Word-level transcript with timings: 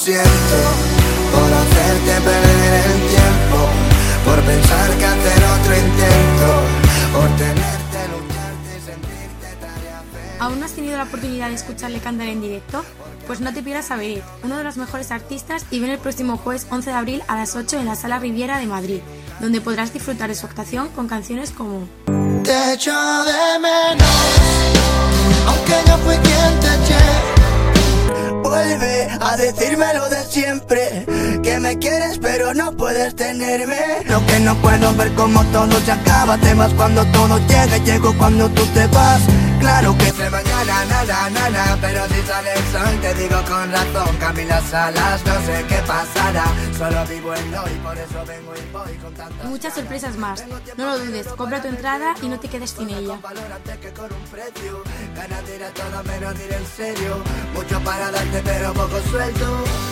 Siento 0.00 0.24
por 1.30 1.52
hacerte 1.52 2.20
perder 2.24 2.84
el 2.86 3.08
tiempo, 3.10 3.68
por 4.24 4.40
pensar 4.44 4.96
que 4.96 5.04
hacer 5.04 5.44
otro 5.44 5.76
intento, 5.76 6.62
por 7.12 7.28
tenerte, 7.36 8.08
lucharte 8.08 8.78
y 8.78 8.80
sentirte 8.80 9.56
tarea 9.60 10.02
¿Aún 10.38 10.58
no 10.58 10.64
has 10.64 10.72
tenido 10.72 10.96
la 10.96 11.02
oportunidad 11.02 11.50
de 11.50 11.54
escucharle 11.56 11.98
cantar 11.98 12.28
en 12.28 12.40
directo? 12.40 12.82
Pues 13.26 13.42
no 13.42 13.52
te 13.52 13.62
pierdas 13.62 13.90
a 13.90 13.96
Beret, 13.96 14.24
uno 14.42 14.56
de 14.56 14.64
los 14.64 14.78
mejores 14.78 15.10
artistas, 15.10 15.66
y 15.70 15.80
ven 15.80 15.90
el 15.90 15.98
próximo 15.98 16.38
jueves 16.38 16.66
11 16.70 16.88
de 16.88 16.96
abril 16.96 17.22
a 17.28 17.36
las 17.36 17.54
8 17.54 17.78
en 17.78 17.84
la 17.84 17.94
Sala 17.94 18.18
Riviera 18.18 18.58
de 18.58 18.64
Madrid, 18.64 19.00
donde 19.38 19.60
podrás 19.60 19.92
disfrutar 19.92 20.30
de 20.30 20.34
su 20.34 20.46
actuación 20.46 20.88
con 20.88 21.08
canciones 21.08 21.50
como 21.50 21.86
Te 22.42 22.72
echo 22.72 22.94
de 23.24 23.58
menos, 23.58 24.06
aunque 25.46 25.74
no 25.90 25.98
fui 25.98 26.29
a 29.18 29.36
decirme 29.36 29.92
lo 29.94 30.08
de 30.08 30.24
siempre 30.24 31.06
me 31.60 31.78
quieres 31.78 32.18
pero 32.18 32.52
no 32.54 32.72
puedes 32.72 33.14
tenerme. 33.14 34.02
Lo 34.06 34.24
que 34.26 34.40
no 34.40 34.54
puedo 34.56 34.94
ver 34.94 35.12
como 35.14 35.44
todo 35.46 35.78
se 35.80 35.92
acaba 35.92 36.36
Te 36.38 36.54
vas 36.54 36.72
cuando 36.74 37.04
todo 37.06 37.38
llega 37.46 37.76
y 37.76 37.80
llego 37.80 38.16
cuando 38.16 38.48
tú 38.50 38.64
te 38.66 38.86
vas. 38.88 39.22
Claro 39.60 39.96
que 39.98 40.10
se 40.10 40.30
mañana, 40.30 40.84
nada, 40.86 41.30
nada 41.30 41.78
Pero 41.82 42.06
si 42.08 42.26
sale 42.26 42.50
el 42.54 42.64
sol 42.72 43.00
te 43.02 43.14
digo 43.14 43.36
con 43.46 43.70
razón 43.70 44.16
Camila 44.18 44.58
Salas, 44.62 45.22
no 45.26 45.34
sé 45.34 45.64
qué 45.68 45.76
pasará 45.86 46.44
Solo 46.78 47.06
vivo 47.06 47.34
en 47.34 47.54
hoy, 47.54 47.70
por 47.82 47.98
eso 47.98 48.24
vengo 48.26 48.54
y 48.56 48.72
voy 48.72 48.96
con 48.96 49.12
tanta 49.12 49.44
muchas 49.44 49.74
sorpresas 49.74 50.16
más. 50.16 50.44
No 50.78 50.86
lo 50.86 50.98
dudes, 50.98 51.26
compra 51.28 51.60
tu 51.60 51.68
entrada 51.68 52.14
y 52.22 52.28
no 52.28 52.40
te 52.40 52.48
quedes 52.48 52.70
sin 52.70 52.88
ella. 52.88 53.18
Ganas 55.14 55.46
de 55.46 55.56
ir 55.56 55.64
a 55.64 55.70
todo 55.70 56.04
menos 56.04 56.38
de 56.38 56.44
ir 56.46 56.52
en 56.54 56.66
serio. 56.66 57.16
Mucho 57.52 57.80
para 57.80 58.10
darte 58.10 58.40
pero 58.42 58.72
poco 58.72 58.98
sueldo 59.10 59.89